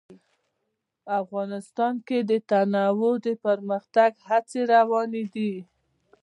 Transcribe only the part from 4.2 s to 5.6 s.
هڅې روانې دي.